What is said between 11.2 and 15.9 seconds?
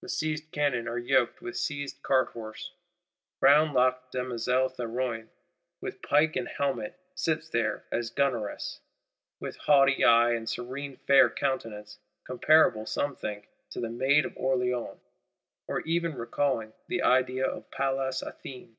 countenance;" comparable, some think, to the Maid of Orléans, or